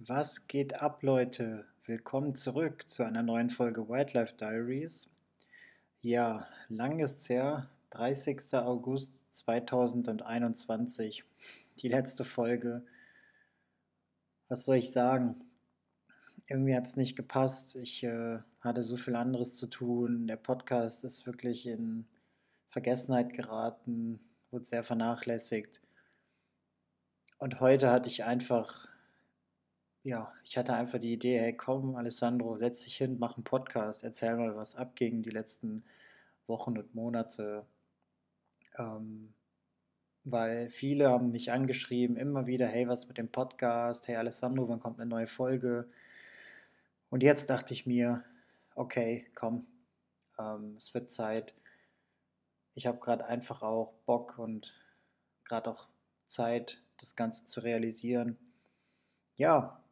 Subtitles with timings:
[0.00, 1.66] Was geht ab, Leute?
[1.84, 5.10] Willkommen zurück zu einer neuen Folge Wildlife Diaries.
[6.02, 8.54] Ja, lang ist's her, 30.
[8.54, 11.24] August 2021,
[11.80, 12.86] die letzte Folge.
[14.46, 15.34] Was soll ich sagen?
[16.46, 17.74] Irgendwie hat es nicht gepasst.
[17.74, 20.28] Ich äh, hatte so viel anderes zu tun.
[20.28, 22.06] Der Podcast ist wirklich in
[22.68, 24.20] Vergessenheit geraten,
[24.52, 25.82] wurde sehr vernachlässigt.
[27.38, 28.86] Und heute hatte ich einfach
[30.08, 34.04] ja, ich hatte einfach die Idee, hey komm, Alessandro, setz dich hin, mach einen Podcast,
[34.04, 35.84] erzähl mal, was abging die letzten
[36.46, 37.66] Wochen und Monate.
[38.78, 39.34] Ähm,
[40.24, 44.08] weil viele haben mich angeschrieben, immer wieder, hey, was mit dem Podcast?
[44.08, 45.90] Hey Alessandro, wann kommt eine neue Folge?
[47.10, 48.24] Und jetzt dachte ich mir,
[48.76, 49.66] okay, komm,
[50.38, 51.54] ähm, es wird Zeit.
[52.72, 54.72] Ich habe gerade einfach auch Bock und
[55.44, 55.86] gerade auch
[56.26, 58.38] Zeit, das Ganze zu realisieren.
[59.36, 59.82] Ja,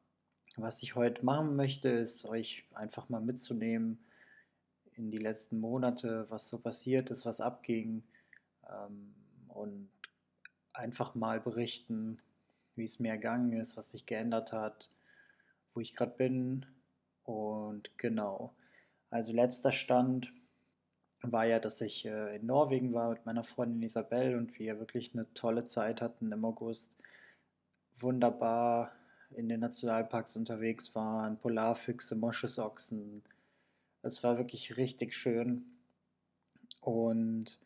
[0.56, 3.98] was ich heute machen möchte, ist euch einfach mal mitzunehmen
[4.94, 8.02] in die letzten Monate, was so passiert ist, was abging
[8.68, 9.14] ähm,
[9.48, 9.90] und
[10.72, 12.20] einfach mal berichten,
[12.74, 14.90] wie es mir ergangen ist, was sich geändert hat,
[15.74, 16.66] wo ich gerade bin
[17.24, 18.54] und genau.
[19.10, 20.32] Also letzter Stand
[21.22, 25.12] war ja, dass ich äh, in Norwegen war mit meiner Freundin Isabel und wir wirklich
[25.12, 26.92] eine tolle Zeit hatten im August.
[27.96, 28.92] Wunderbar
[29.30, 33.22] in den Nationalparks unterwegs waren, Polarfüchse, Moschusochsen.
[34.02, 35.64] Es war wirklich richtig schön.
[36.80, 37.58] Und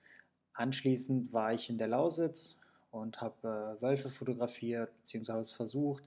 [0.55, 2.57] anschließend war ich in der Lausitz
[2.91, 5.55] und habe äh, Wölfe fotografiert bzw.
[5.55, 6.05] versucht.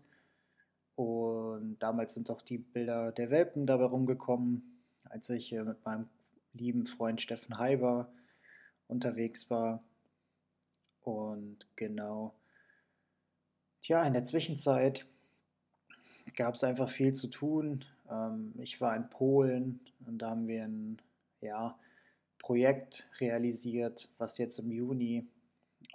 [0.95, 6.09] Und damals sind auch die Bilder der Welpen dabei rumgekommen, als ich äh, mit meinem
[6.53, 8.11] lieben Freund Steffen Heiber
[8.88, 9.83] unterwegs war.
[11.01, 12.33] Und genau.
[13.81, 15.05] Tja, in der Zwischenzeit
[16.35, 17.85] gab es einfach viel zu tun.
[18.09, 21.02] Ähm, ich war in Polen und da haben wir ein
[21.41, 21.77] ja,
[22.39, 25.28] Projekt realisiert, was jetzt im Juni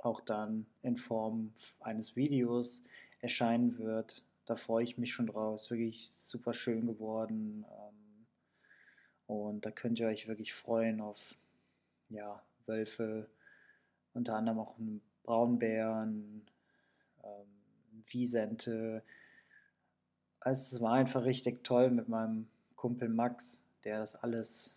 [0.00, 2.84] auch dann in Form eines Videos
[3.21, 4.25] erscheinen wird.
[4.44, 5.56] Da freue ich mich schon drauf.
[5.56, 7.65] Ist wirklich super schön geworden.
[7.69, 8.27] Ähm,
[9.27, 11.37] und da könnt ihr euch wirklich freuen auf
[12.09, 13.28] ja, Wölfe,
[14.15, 16.47] unter anderem auch einen Braunbären,
[17.22, 19.03] ähm, Wiesente,
[20.41, 24.76] also es war einfach richtig toll mit meinem Kumpel Max, der das alles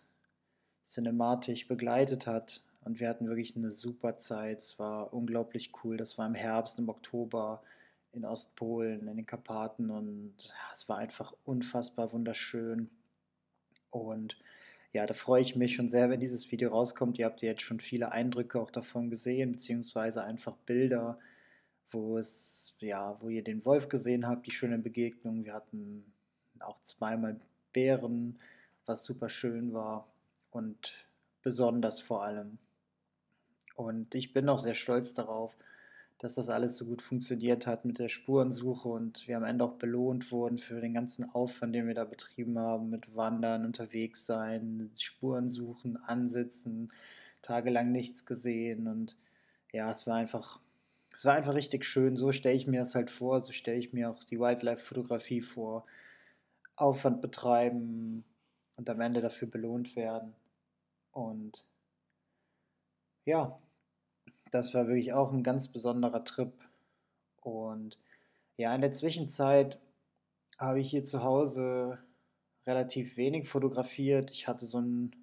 [0.84, 2.62] cinematisch begleitet hat.
[2.84, 4.60] Und wir hatten wirklich eine super Zeit.
[4.60, 5.96] Es war unglaublich cool.
[5.96, 7.62] Das war im Herbst, im Oktober
[8.12, 9.90] in Ostpolen, in den Karpaten.
[9.90, 10.34] Und
[10.72, 12.90] es war einfach unfassbar wunderschön.
[13.90, 14.36] Und
[14.92, 17.18] ja, da freue ich mich schon sehr, wenn dieses Video rauskommt.
[17.18, 21.18] Ihr habt jetzt schon viele Eindrücke auch davon gesehen, beziehungsweise einfach Bilder
[21.92, 25.44] wo es, ja, wo ihr den Wolf gesehen habt, die schöne Begegnung.
[25.44, 26.04] Wir hatten
[26.60, 27.40] auch zweimal
[27.72, 28.38] Bären,
[28.86, 30.06] was super schön war
[30.50, 31.06] und
[31.42, 32.58] besonders vor allem.
[33.76, 35.56] Und ich bin auch sehr stolz darauf,
[36.18, 39.72] dass das alles so gut funktioniert hat mit der Spurensuche und wir am Ende auch
[39.72, 44.92] belohnt wurden für den ganzen Aufwand, den wir da betrieben haben, mit Wandern, unterwegs sein,
[44.96, 46.92] Spuren suchen, ansitzen,
[47.42, 49.16] tagelang nichts gesehen und
[49.72, 50.60] ja, es war einfach
[51.12, 52.16] es war einfach richtig schön.
[52.16, 53.42] So stelle ich mir das halt vor.
[53.42, 55.84] So stelle ich mir auch die Wildlife-Fotografie vor.
[56.76, 58.24] Aufwand betreiben
[58.76, 60.34] und am Ende dafür belohnt werden.
[61.12, 61.64] Und
[63.24, 63.58] ja,
[64.50, 66.52] das war wirklich auch ein ganz besonderer Trip.
[67.42, 67.98] Und
[68.56, 69.78] ja, in der Zwischenzeit
[70.58, 71.98] habe ich hier zu Hause
[72.66, 74.30] relativ wenig fotografiert.
[74.30, 75.14] Ich hatte so ein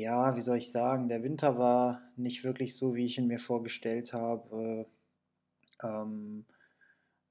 [0.00, 3.38] ja, wie soll ich sagen, der Winter war nicht wirklich so, wie ich ihn mir
[3.38, 4.86] vorgestellt habe.
[5.82, 6.44] Ähm,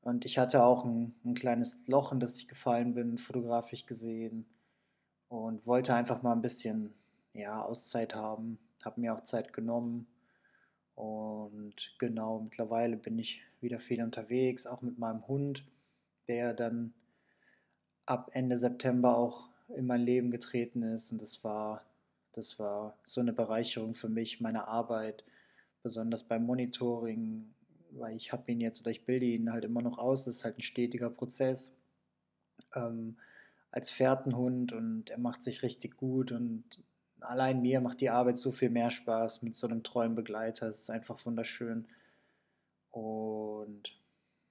[0.02, 4.46] und ich hatte auch ein, ein, kleines Loch, in das ich gefallen bin, fotografisch gesehen.
[5.30, 6.94] Und wollte einfach mal ein bisschen
[7.34, 8.60] ja, Auszeit haben.
[8.86, 10.08] Habe mir auch Zeit genommen.
[10.96, 15.66] Und genau, mittlerweile bin ich wieder viel unterwegs, auch mit meinem Hund,
[16.28, 16.94] der dann
[18.06, 21.12] ab Ende September auch in mein Leben getreten ist.
[21.12, 21.84] Und das war
[22.34, 25.24] das war so eine Bereicherung für mich, meine Arbeit,
[25.84, 27.54] besonders beim Monitoring,
[27.92, 30.26] weil ich habe ihn jetzt oder ich bilde ihn halt immer noch aus.
[30.26, 31.74] Das ist halt ein stetiger Prozess
[32.76, 33.18] ähm,
[33.72, 36.64] als Fährtenhund und er macht sich richtig gut und
[37.20, 40.68] allein mir macht die Arbeit so viel mehr Spaß mit so einem treuen Begleiter.
[40.68, 41.88] Es ist einfach wunderschön.
[42.92, 43.98] Und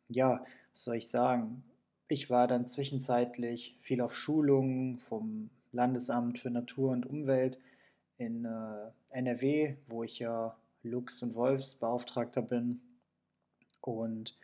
[0.09, 1.65] ja, was soll ich sagen?
[2.09, 7.59] Ich war dann zwischenzeitlich viel auf Schulungen vom Landesamt für Natur und Umwelt
[8.19, 12.81] in äh, NRW, wo ich ja Luchs- und Wolfsbeauftragter bin.
[13.81, 14.37] Und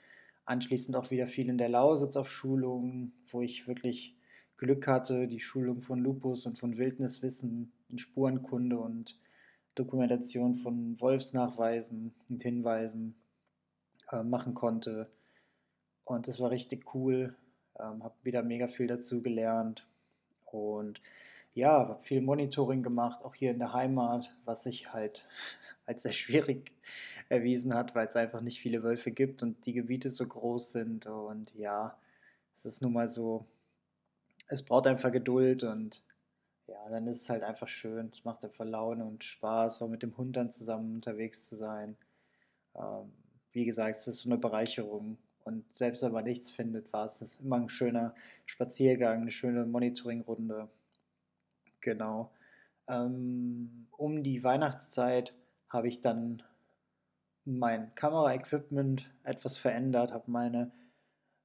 [0.44, 4.16] anschließend auch wieder viel in der Lausitz auf Schulungen, wo ich wirklich
[4.56, 9.18] Glück hatte, die Schulung von Lupus und von Wildniswissen in Spurenkunde und
[9.74, 13.16] Dokumentation von Wolfsnachweisen und Hinweisen
[14.12, 15.10] äh, machen konnte.
[16.04, 17.34] Und das war richtig cool.
[17.78, 19.88] Ähm, habe wieder mega viel dazu gelernt.
[20.52, 21.00] Und
[21.54, 25.26] ja, habe viel Monitoring gemacht, auch hier in der Heimat, was sich halt
[25.86, 26.72] als sehr schwierig
[27.28, 31.06] erwiesen hat, weil es einfach nicht viele Wölfe gibt und die Gebiete so groß sind.
[31.06, 31.98] Und ja,
[32.54, 33.46] es ist nun mal so,
[34.48, 36.02] es braucht einfach Geduld und
[36.66, 38.10] ja, dann ist es halt einfach schön.
[38.12, 41.96] Es macht einfach Laune und Spaß, auch mit dem Hund dann zusammen unterwegs zu sein.
[42.74, 43.12] Ähm,
[43.52, 45.18] wie gesagt, es ist so eine Bereicherung.
[45.44, 48.14] Und selbst wenn man nichts findet, war es immer ein schöner
[48.46, 50.68] Spaziergang, eine schöne Monitoringrunde.
[51.80, 52.32] Genau.
[52.88, 55.34] Ähm, um die Weihnachtszeit
[55.68, 56.42] habe ich dann
[57.44, 60.70] mein Kameraequipment etwas verändert, habe meine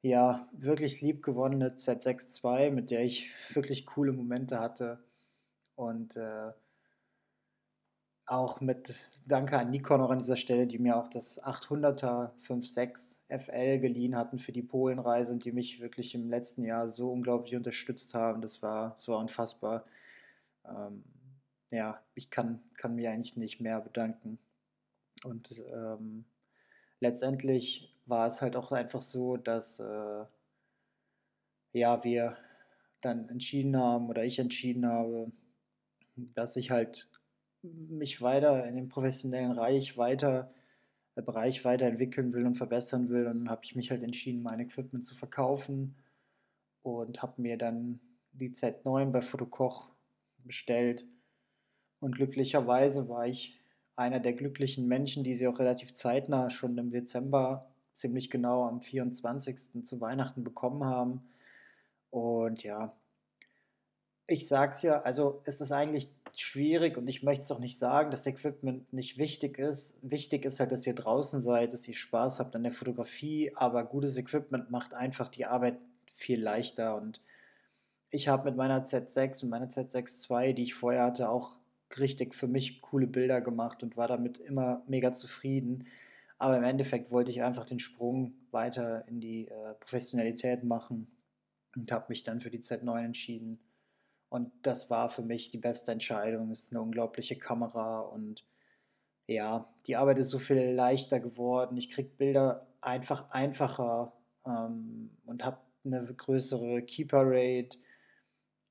[0.01, 5.03] ja wirklich liebgewonnene Z6 II, mit der ich wirklich coole Momente hatte
[5.75, 6.51] und äh,
[8.27, 13.21] auch mit Danke an Nikon auch an dieser Stelle, die mir auch das 800er 5.6
[13.39, 17.55] FL geliehen hatten für die Polenreise und die mich wirklich im letzten Jahr so unglaublich
[17.55, 18.41] unterstützt haben.
[18.41, 19.85] Das war, das war unfassbar.
[20.65, 21.03] Ähm,
[21.71, 24.39] ja, ich kann, kann mir eigentlich nicht mehr bedanken.
[25.23, 26.25] Und ähm,
[26.99, 30.25] letztendlich war es halt auch einfach so, dass äh,
[31.73, 32.37] ja, wir
[33.01, 35.31] dann entschieden haben oder ich entschieden habe,
[36.15, 37.09] dass ich halt
[37.73, 40.53] mich weiter in dem professionellen Reich weiter,
[41.15, 43.27] äh, Bereich weiterentwickeln will und verbessern will.
[43.27, 45.95] Und dann habe ich mich halt entschieden, mein Equipment zu verkaufen
[46.83, 47.99] und habe mir dann
[48.31, 49.89] die Z9 bei Fotokoch
[50.37, 51.05] bestellt.
[51.99, 53.59] Und glücklicherweise war ich
[53.95, 58.79] einer der glücklichen Menschen, die sie auch relativ zeitnah schon im Dezember, ziemlich genau am
[58.79, 59.83] 24.
[59.83, 61.27] zu Weihnachten bekommen haben.
[62.11, 62.95] Und ja,
[64.27, 66.09] ich sag's ja, also es ist eigentlich
[66.41, 69.97] schwierig und ich möchte es auch nicht sagen, dass Equipment nicht wichtig ist.
[70.01, 73.83] Wichtig ist halt, dass ihr draußen seid, dass ihr Spaß habt an der Fotografie, aber
[73.83, 75.77] gutes Equipment macht einfach die Arbeit
[76.13, 77.21] viel leichter und
[78.09, 81.59] ich habe mit meiner Z6 und meiner Z6 II, die ich vorher hatte, auch
[81.97, 85.87] richtig für mich coole Bilder gemacht und war damit immer mega zufrieden.
[86.37, 91.07] Aber im Endeffekt wollte ich einfach den Sprung weiter in die äh, Professionalität machen
[91.75, 93.59] und habe mich dann für die Z9 entschieden.
[94.29, 96.51] Und das war für mich die beste Entscheidung.
[96.51, 98.45] Es ist eine unglaubliche Kamera und
[99.27, 101.77] ja, die Arbeit ist so viel leichter geworden.
[101.77, 104.13] Ich kriege Bilder einfach einfacher
[104.45, 107.77] ähm, und habe eine größere Keeper Rate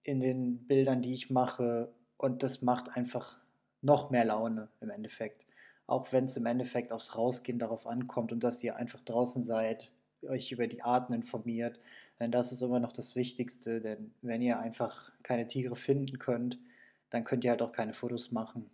[0.03, 1.93] in den Bildern, die ich mache.
[2.17, 3.38] Und das macht einfach
[3.82, 5.47] noch mehr Laune im Endeffekt.
[5.87, 9.93] Auch wenn es im Endeffekt aufs Rausgehen darauf ankommt und dass ihr einfach draußen seid,
[10.23, 11.79] euch über die Arten informiert.
[12.18, 16.58] Denn das ist immer noch das Wichtigste, denn wenn ihr einfach keine Tiere finden könnt,
[17.10, 18.70] dann könnt ihr halt auch keine Fotos machen.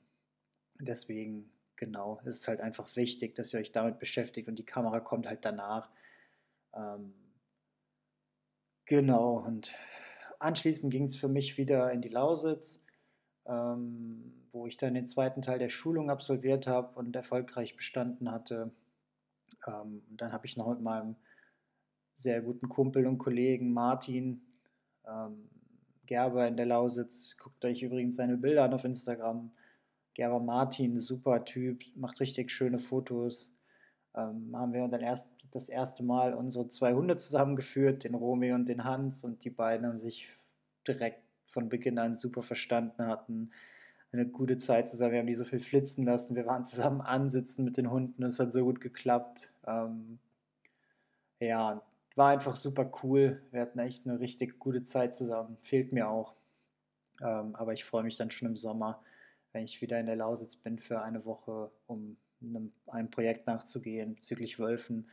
[0.80, 5.00] Deswegen, genau, ist es halt einfach wichtig, dass ihr euch damit beschäftigt und die Kamera
[5.00, 5.90] kommt halt danach.
[6.74, 7.14] Ähm,
[8.84, 9.74] genau, und
[10.38, 12.82] anschließend ging es für mich wieder in die Lausitz,
[13.46, 18.72] ähm, wo ich dann den zweiten Teil der Schulung absolviert habe und erfolgreich bestanden hatte.
[19.66, 21.16] Ähm, dann habe ich noch mit meinem
[22.22, 24.40] sehr guten Kumpel und Kollegen Martin
[25.06, 25.48] ähm,
[26.06, 27.36] Gerber in der Lausitz.
[27.36, 29.50] Guckt euch übrigens seine Bilder an auf Instagram.
[30.14, 33.50] Gerber Martin, super Typ, macht richtig schöne Fotos.
[34.14, 38.69] Ähm, haben wir dann erst das erste Mal unsere zwei Hunde zusammengeführt, den Romy und
[38.69, 40.29] den Hans, und die beiden haben sich
[40.86, 43.50] direkt von Beginn an super verstanden, hatten
[44.12, 45.12] eine gute Zeit zusammen.
[45.12, 46.36] Wir haben die so viel flitzen lassen.
[46.36, 48.22] Wir waren zusammen ansitzen mit den Hunden.
[48.22, 49.52] Es hat so gut geklappt.
[49.67, 50.19] Ähm,
[51.41, 51.82] ja,
[52.16, 53.42] war einfach super cool.
[53.50, 55.56] Wir hatten echt eine richtig gute Zeit zusammen.
[55.62, 56.34] Fehlt mir auch.
[57.20, 59.02] Ähm, aber ich freue mich dann schon im Sommer,
[59.52, 64.14] wenn ich wieder in der Lausitz bin für eine Woche, um einem, einem Projekt nachzugehen
[64.14, 65.08] bezüglich Wölfen,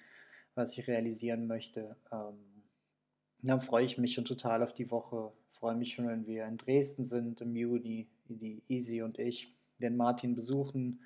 [0.56, 1.96] was ich realisieren möchte.
[2.12, 2.64] Ähm,
[3.42, 5.32] dann freue ich mich schon total auf die Woche.
[5.52, 9.96] Freue mich schon, wenn wir in Dresden sind im Juni, die Easy und ich den
[9.96, 11.02] Martin besuchen.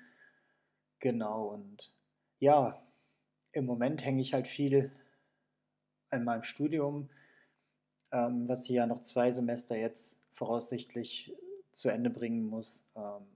[0.98, 1.94] Genau, und
[2.40, 2.82] ja,
[3.52, 4.90] im Moment hänge ich halt viel
[6.14, 7.08] in meinem Studium,
[8.12, 11.34] ähm, was ich ja noch zwei Semester jetzt voraussichtlich
[11.72, 12.84] zu Ende bringen muss.
[12.96, 13.26] Ähm,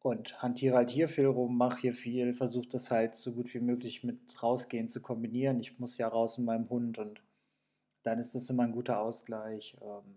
[0.00, 3.60] und hantiere halt hier viel rum, mache hier viel, versuche das halt so gut wie
[3.60, 5.60] möglich mit rausgehen zu kombinieren.
[5.60, 7.22] Ich muss ja raus mit meinem Hund und
[8.04, 9.76] dann ist das immer ein guter Ausgleich.
[9.82, 10.16] Ähm,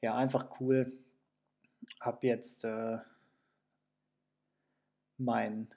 [0.00, 0.96] ja, einfach cool.
[2.00, 2.98] Hab jetzt äh,
[5.16, 5.68] mein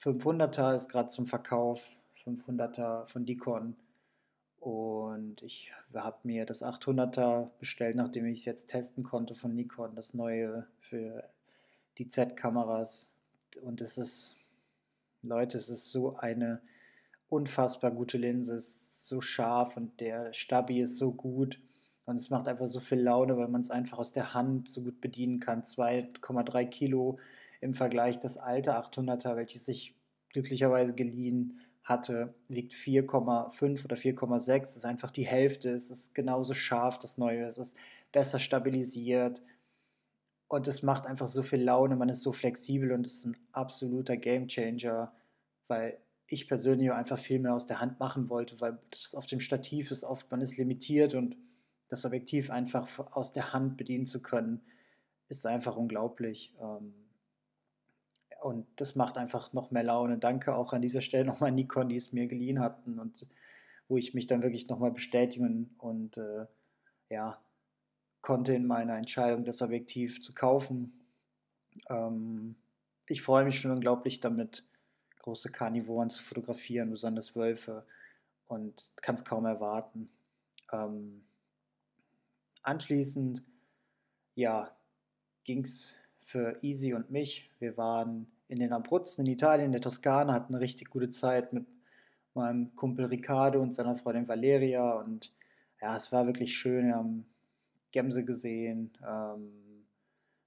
[0.00, 1.88] 500er ist gerade zum Verkauf
[2.24, 3.76] 500er von Nikon
[4.62, 9.96] und ich habe mir das 800er bestellt, nachdem ich es jetzt testen konnte von Nikon,
[9.96, 11.28] das neue für
[11.98, 13.12] die Z-Kameras.
[13.60, 14.36] Und es ist,
[15.20, 16.62] Leute, es ist so eine
[17.28, 21.58] unfassbar gute Linse, es ist so scharf und der Stabi ist so gut.
[22.04, 24.82] Und es macht einfach so viel Laune, weil man es einfach aus der Hand so
[24.82, 25.62] gut bedienen kann.
[25.62, 27.18] 2,3 Kilo
[27.60, 29.96] im Vergleich das alte 800er, welches ich
[30.28, 34.62] glücklicherweise geliehen hatte, wiegt 4,5 oder 4,6.
[34.62, 35.70] Es ist einfach die Hälfte.
[35.70, 37.44] Es ist genauso scharf, das Neue.
[37.44, 37.76] Es ist
[38.12, 39.42] besser stabilisiert.
[40.48, 41.96] Und es macht einfach so viel Laune.
[41.96, 45.12] Man ist so flexibel und es ist ein absoluter Gamechanger,
[45.66, 45.98] weil
[46.28, 49.90] ich persönlich einfach viel mehr aus der Hand machen wollte, weil das auf dem Stativ
[49.90, 51.36] ist oft, man ist limitiert und
[51.88, 54.62] das Objektiv einfach aus der Hand bedienen zu können,
[55.28, 56.54] ist einfach unglaublich.
[56.60, 56.94] Ähm,
[58.42, 60.18] und das macht einfach noch mehr Laune.
[60.18, 63.26] Danke auch an dieser Stelle nochmal Nikon, die es mir geliehen hatten und
[63.88, 66.46] wo ich mich dann wirklich nochmal bestätigen und äh,
[67.08, 67.40] ja,
[68.20, 71.06] konnte in meiner Entscheidung, das Objektiv zu kaufen.
[71.88, 72.56] Ähm,
[73.06, 74.64] ich freue mich schon unglaublich damit,
[75.20, 77.86] große Karnivoren zu fotografieren, besonders Wölfe
[78.48, 80.10] und kann es kaum erwarten.
[80.72, 81.24] Ähm,
[82.62, 83.42] anschließend,
[84.34, 84.76] ja,
[85.44, 87.50] ging es für Easy und mich.
[87.58, 91.52] Wir waren in den Abruzzen in Italien, in der Toskana, hatten eine richtig gute Zeit
[91.52, 91.66] mit
[92.34, 95.32] meinem Kumpel Riccardo und seiner Freundin Valeria und
[95.80, 96.86] ja, es war wirklich schön.
[96.86, 97.26] Wir haben
[97.90, 98.92] Gemse gesehen.
[99.06, 99.86] Ähm,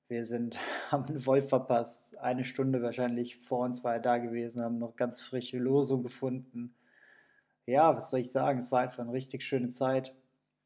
[0.07, 0.57] wir sind,
[0.91, 2.17] haben einen Wolf verpasst.
[2.19, 6.73] Eine Stunde wahrscheinlich vor uns war er da gewesen, haben noch ganz frische Losung gefunden.
[7.65, 8.59] Ja, was soll ich sagen?
[8.59, 10.13] Es war einfach eine richtig schöne Zeit.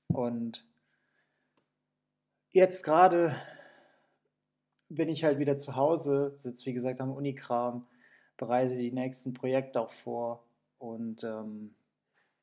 [0.07, 0.67] Und
[2.51, 3.35] jetzt gerade
[4.89, 7.87] bin ich halt wieder zu Hause, sitze wie gesagt am Unikram,
[8.37, 10.43] bereite die nächsten Projekte auch vor
[10.79, 11.75] und ähm,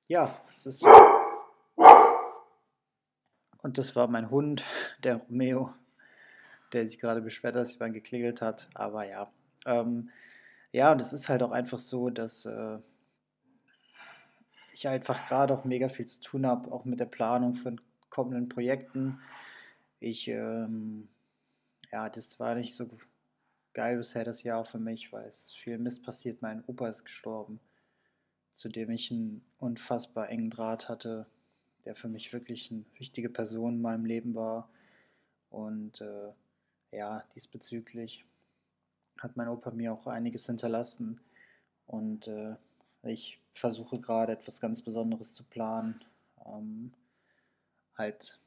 [0.08, 0.86] ja, es ist so.
[3.62, 4.62] Und das war mein Hund,
[5.02, 5.74] der Romeo,
[6.72, 8.68] der sich gerade beschwert, dass jemand geklingelt hat.
[8.74, 9.30] Aber ja,
[9.64, 10.10] ähm,
[10.70, 12.78] ja, und es ist halt auch einfach so, dass äh,
[14.72, 18.48] ich einfach gerade auch mega viel zu tun habe, auch mit der Planung von kommenden
[18.48, 19.18] Projekten.
[19.98, 21.08] Ich ähm,
[21.92, 22.88] ja, das war nicht so
[23.72, 26.42] geil bisher das Jahr für mich, weil es viel Mist passiert.
[26.42, 27.60] Mein Opa ist gestorben,
[28.52, 31.26] zu dem ich einen unfassbar engen Draht hatte,
[31.84, 34.68] der für mich wirklich eine wichtige Person in meinem Leben war.
[35.50, 36.32] Und äh,
[36.90, 38.24] ja, diesbezüglich
[39.18, 41.20] hat mein Opa mir auch einiges hinterlassen.
[41.86, 42.56] Und äh,
[43.02, 46.04] ich versuche gerade etwas ganz Besonderes zu planen.
[46.46, 46.92] Ähm,
[47.96, 48.40] halt,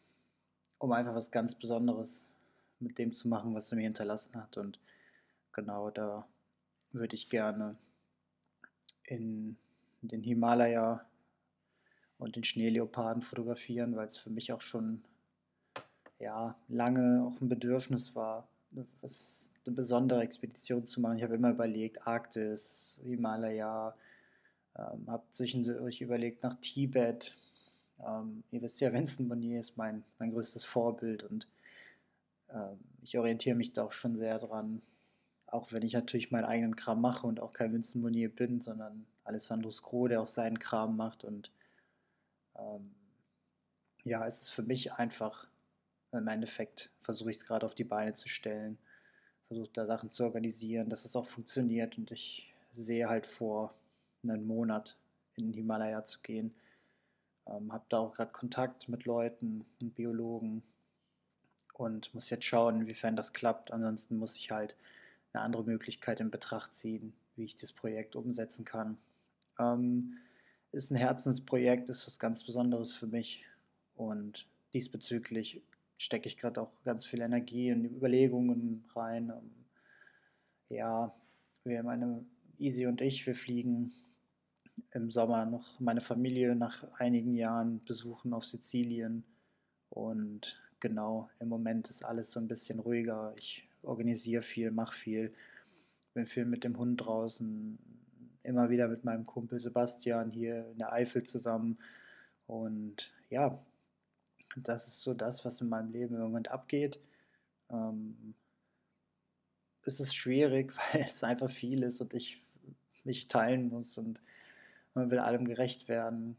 [0.80, 2.29] um einfach was ganz Besonderes
[2.80, 4.58] mit dem zu machen, was er mir hinterlassen hat.
[4.58, 4.80] Und
[5.52, 6.28] genau da
[6.92, 7.78] würde ich gerne
[9.04, 9.58] in
[10.02, 11.06] den Himalaya
[12.18, 15.04] und den Schneeleoparden fotografieren, weil es für mich auch schon
[16.20, 18.48] ja, lange auch ein Bedürfnis war,
[19.02, 21.18] was, eine besondere Expedition zu machen.
[21.18, 23.96] Ich habe immer überlegt, Arktis, Himalaya,
[24.76, 27.36] ähm, habe zwischendurch überlegt nach Tibet.
[28.04, 31.48] Ähm, ihr wisst ja, Vincent Monnier ist mein, mein größtes Vorbild und
[33.02, 34.82] ich orientiere mich da auch schon sehr dran,
[35.48, 39.06] auch wenn ich natürlich meinen eigenen Kram mache und auch kein Vincent Monier bin, sondern
[39.24, 41.52] Alessandro Scro, der auch seinen Kram macht und
[42.58, 42.96] ähm,
[44.04, 45.48] ja, es ist für mich einfach,
[46.12, 48.78] im Endeffekt versuche ich es gerade auf die Beine zu stellen,
[49.48, 53.74] versuche da Sachen zu organisieren, dass es auch funktioniert und ich sehe halt vor,
[54.24, 54.98] einen Monat
[55.36, 56.54] in den Himalaya zu gehen.
[57.48, 60.64] Ähm, habe da auch gerade Kontakt mit Leuten, mit Biologen,
[61.80, 63.72] und muss jetzt schauen, inwiefern das klappt.
[63.72, 64.76] Ansonsten muss ich halt
[65.32, 68.98] eine andere Möglichkeit in Betracht ziehen, wie ich das Projekt umsetzen kann.
[69.58, 70.18] Ähm,
[70.74, 73.46] ist ein Herzensprojekt, ist was ganz Besonderes für mich
[73.96, 75.62] und diesbezüglich
[75.98, 79.32] stecke ich gerade auch ganz viel Energie in Überlegungen rein.
[80.68, 81.16] Ja,
[81.64, 82.26] wir, meine
[82.58, 83.94] Easy und ich, wir fliegen
[84.92, 89.24] im Sommer noch meine Familie nach einigen Jahren besuchen auf Sizilien
[89.90, 93.34] und genau, im Moment ist alles so ein bisschen ruhiger.
[93.38, 95.34] Ich organisiere viel, mache viel,
[96.14, 97.78] bin viel mit dem Hund draußen,
[98.44, 101.78] immer wieder mit meinem Kumpel Sebastian hier in der Eifel zusammen.
[102.48, 103.60] Und ja,
[104.58, 107.00] das ist so das, was in meinem Leben im Moment abgeht.
[107.70, 108.34] Ähm,
[109.84, 112.42] es ist schwierig, weil es einfach viel ist und ich
[113.04, 114.22] mich teilen muss und
[114.94, 116.38] man will allem gerecht werden.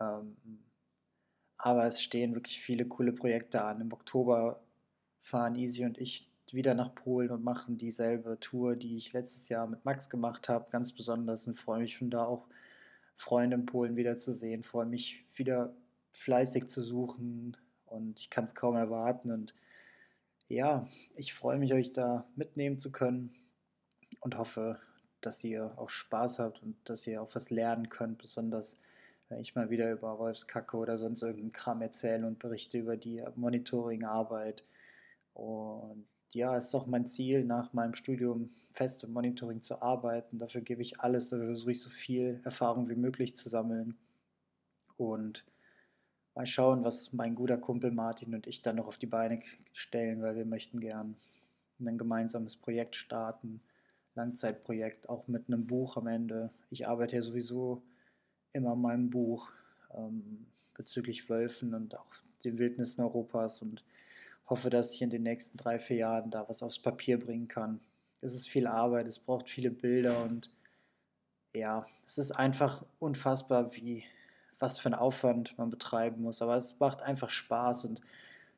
[0.00, 0.36] Ähm,
[1.58, 3.80] aber es stehen wirklich viele coole Projekte an.
[3.80, 4.60] Im Oktober
[5.22, 9.66] fahren Easy und ich wieder nach Polen und machen dieselbe Tour, die ich letztes Jahr
[9.66, 12.46] mit Max gemacht habe, ganz besonders und freue mich schon da auch
[13.16, 15.74] Freunde in Polen wiederzusehen, freue mich wieder
[16.12, 19.30] fleißig zu suchen und ich kann es kaum erwarten.
[19.30, 19.54] Und
[20.48, 23.34] ja, ich freue mich, euch da mitnehmen zu können
[24.20, 24.78] und hoffe,
[25.20, 28.78] dass ihr auch Spaß habt und dass ihr auch was lernen könnt, besonders
[29.28, 33.22] wenn ich mal wieder über Wolfskacke oder sonst irgendeinen Kram erzähle und berichte über die
[33.34, 34.64] Monitoringarbeit.
[35.34, 40.38] Und ja, es ist auch mein Ziel, nach meinem Studium fest im Monitoring zu arbeiten.
[40.38, 43.96] Dafür gebe ich alles, dafür versuche ich so viel Erfahrung wie möglich zu sammeln.
[44.96, 45.44] Und
[46.34, 49.40] mal schauen, was mein guter Kumpel Martin und ich dann noch auf die Beine
[49.72, 51.16] stellen, weil wir möchten gern
[51.80, 53.60] ein gemeinsames Projekt starten.
[54.14, 56.50] Langzeitprojekt, auch mit einem Buch am Ende.
[56.70, 57.82] Ich arbeite ja sowieso
[58.56, 59.50] immer an meinem Buch
[59.94, 62.06] ähm, bezüglich Wölfen und auch
[62.44, 63.84] den Wildnissen Europas und
[64.46, 67.80] hoffe, dass ich in den nächsten drei, vier Jahren da was aufs Papier bringen kann.
[68.20, 70.50] Es ist viel Arbeit, es braucht viele Bilder und
[71.54, 74.04] ja, es ist einfach unfassbar, wie
[74.58, 76.42] was für ein Aufwand man betreiben muss.
[76.42, 78.00] Aber es macht einfach Spaß und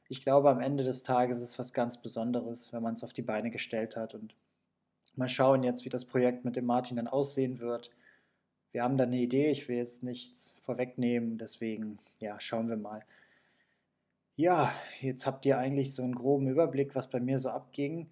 [0.09, 3.13] ich glaube, am Ende des Tages ist es was ganz Besonderes, wenn man es auf
[3.13, 4.15] die Beine gestellt hat.
[4.15, 4.35] Und
[5.17, 7.91] mal schauen jetzt, wie das Projekt mit dem Martin dann aussehen wird.
[8.73, 13.05] Wir haben da eine Idee, ich will jetzt nichts vorwegnehmen, deswegen, ja, schauen wir mal.
[14.37, 18.11] Ja, jetzt habt ihr eigentlich so einen groben Überblick, was bei mir so abging.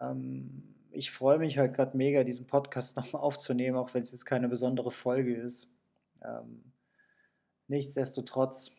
[0.00, 4.24] Ähm, ich freue mich halt gerade mega, diesen Podcast nochmal aufzunehmen, auch wenn es jetzt
[4.24, 5.68] keine besondere Folge ist.
[6.22, 6.72] Ähm,
[7.66, 8.72] nichtsdestotrotz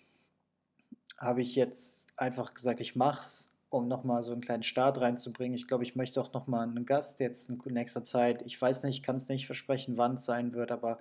[1.18, 5.56] habe ich jetzt einfach gesagt, ich mache es, um nochmal so einen kleinen Start reinzubringen.
[5.56, 8.42] Ich glaube, ich möchte auch nochmal einen Gast jetzt in nächster Zeit.
[8.44, 11.00] Ich weiß nicht, kann es nicht versprechen, wann es sein wird, aber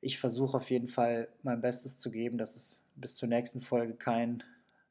[0.00, 3.94] ich versuche auf jeden Fall mein Bestes zu geben, dass es bis zur nächsten Folge
[3.94, 4.42] kein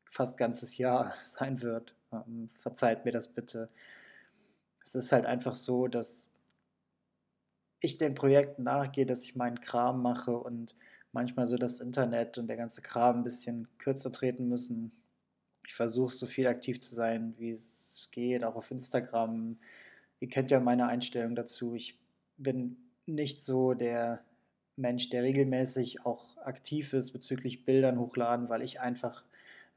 [0.06, 1.96] fast ganzes Jahr sein wird.
[2.12, 3.70] Ähm, verzeiht mir das bitte.
[4.82, 6.32] Es ist halt einfach so, dass
[7.82, 10.76] ich den Projekten nachgehe, dass ich meinen Kram mache und
[11.12, 14.92] manchmal so das Internet und der ganze Kram ein bisschen kürzer treten müssen.
[15.70, 19.60] Ich versuche so viel aktiv zu sein, wie es geht, auch auf Instagram.
[20.20, 21.76] Ihr kennt ja meine Einstellung dazu.
[21.76, 22.00] Ich
[22.38, 24.26] bin nicht so der
[24.78, 29.24] Mensch, der regelmäßig auch aktiv ist bezüglich Bildern hochladen, weil ich einfach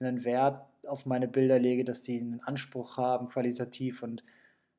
[0.01, 4.25] einen Wert auf meine Bilder lege, dass sie einen Anspruch haben, qualitativ und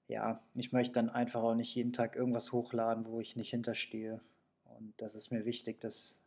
[0.07, 4.19] ja, ich möchte dann einfach auch nicht jeden Tag irgendwas hochladen, wo ich nicht hinterstehe.
[4.63, 6.23] Und das ist mir wichtig, dass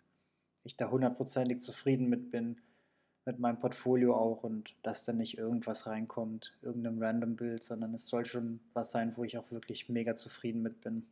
[0.62, 2.60] ich da hundertprozentig zufrieden mit bin,
[3.26, 8.06] mit meinem Portfolio auch und dass da nicht irgendwas reinkommt, irgendein random Bild, sondern es
[8.06, 11.06] soll schon was sein, wo ich auch wirklich mega zufrieden mit bin.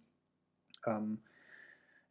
[0.86, 1.18] Ähm,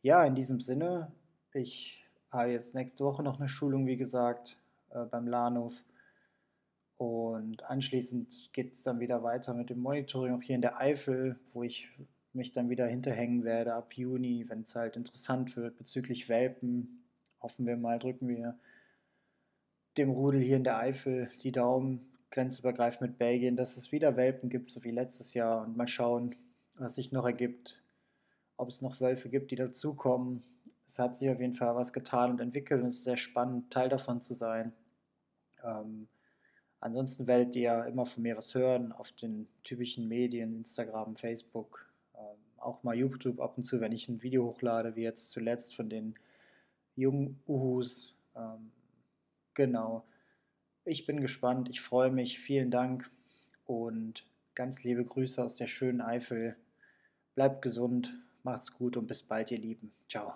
[0.02, 1.14] ja, in diesem Sinne,
[1.54, 5.82] ich habe jetzt nächste Woche noch eine Schulung, wie gesagt äh, beim Lahnhof.
[6.98, 11.40] Und anschließend geht es dann wieder weiter mit dem Monitoring, auch hier in der Eifel,
[11.54, 11.90] wo ich
[12.34, 17.06] mich dann wieder hinterhängen werde ab Juni, wenn es halt interessant wird bezüglich Welpen.
[17.42, 18.58] Hoffen wir mal, drücken wir
[19.98, 24.50] dem Rudel hier in der Eifel die Daumen, grenzübergreifend mit Belgien, dass es wieder Welpen
[24.50, 25.64] gibt, so wie letztes Jahr.
[25.64, 26.36] Und mal schauen,
[26.76, 27.82] was sich noch ergibt,
[28.58, 30.44] ob es noch Wölfe gibt, die dazukommen.
[30.86, 33.72] Es hat sich auf jeden Fall was getan und entwickelt und es ist sehr spannend,
[33.72, 34.74] Teil davon zu sein.
[35.64, 36.08] Ähm,
[36.80, 42.38] ansonsten werdet ihr immer von mir was hören auf den typischen Medien, Instagram, Facebook, ähm,
[42.58, 45.90] auch mal YouTube ab und zu, wenn ich ein Video hochlade, wie jetzt zuletzt von
[45.90, 46.16] den
[46.96, 48.16] jungen Uhus.
[48.36, 48.72] Ähm,
[49.54, 50.06] genau.
[50.86, 52.40] Ich bin gespannt, ich freue mich.
[52.40, 53.10] Vielen Dank
[53.66, 56.58] und ganz liebe Grüße aus der schönen Eifel.
[57.36, 58.14] Bleibt gesund,
[58.44, 59.94] macht's gut und bis bald, ihr Lieben.
[60.08, 60.36] Ciao.